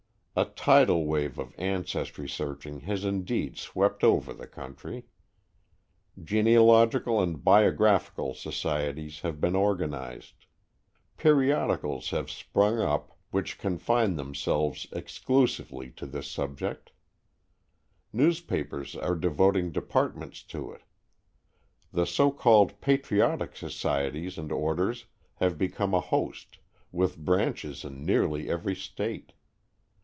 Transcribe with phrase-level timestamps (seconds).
[0.33, 5.03] A tidal wave of ancestry searching has indeed swept over the country.
[6.23, 10.45] Genealogical and biographical societies have been organized.
[11.17, 16.93] Periodicals have sprung up which confine themselves exclusively to this subject.
[18.13, 20.83] Newspapers are devoting departments to it.
[21.91, 26.59] The so called patriotic societies and orders have become a host,
[26.89, 29.33] with branches in nearly every State.